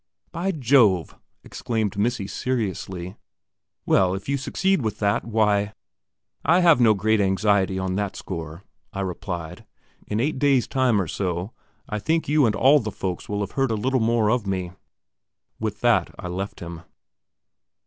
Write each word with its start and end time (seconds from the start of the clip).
"By 0.31 0.51
Jove!" 0.51 1.15
exclaimed 1.43 1.95
"Missy," 1.95 2.25
seriously. 2.25 3.17
"Well, 3.85 4.15
if 4.15 4.27
you 4.27 4.35
succeed 4.35 4.81
with 4.81 4.97
that, 4.97 5.23
why...." 5.25 5.73
"I 6.43 6.61
have 6.61 6.81
no 6.81 6.95
great 6.95 7.21
anxiety 7.21 7.77
on 7.77 7.93
that 7.97 8.15
score," 8.15 8.63
I 8.91 9.01
replied. 9.01 9.63
"In 10.07 10.19
eight 10.19 10.39
days' 10.39 10.67
time 10.67 10.99
or 10.99 11.07
so, 11.07 11.51
I 11.87 11.99
think 11.99 12.27
you 12.27 12.47
and 12.47 12.55
all 12.55 12.79
the 12.79 12.89
folks 12.91 13.29
will 13.29 13.41
have 13.41 13.51
heard 13.51 13.69
a 13.69 13.75
little 13.75 13.99
more 13.99 14.31
of 14.31 14.47
me." 14.47 14.71
With 15.59 15.81
that 15.81 16.15
I 16.17 16.27
left 16.29 16.61
him. 16.61 16.81